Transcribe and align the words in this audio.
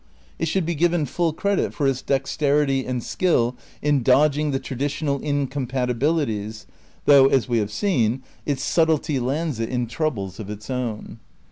It 0.39 0.47
should 0.47 0.65
be 0.65 0.73
given 0.73 1.05
full 1.05 1.31
credit 1.31 1.75
for 1.75 1.85
its 1.87 2.01
dexterity 2.01 2.87
and 2.87 3.03
skill 3.03 3.55
in 3.83 4.01
dodging 4.01 4.49
the 4.49 4.57
traditional 4.57 5.19
incompatibilities, 5.23 6.65
though, 7.05 7.27
as 7.27 7.47
we 7.47 7.59
have 7.59 7.69
seen, 7.71 8.23
its 8.43 8.63
sub 8.63 8.87
tlety 8.87 9.21
lands 9.21 9.59
it 9.59 9.69
in 9.69 9.85
troubles 9.85 10.39
of 10.39 10.49
its 10.49 10.71
own. 10.71 11.19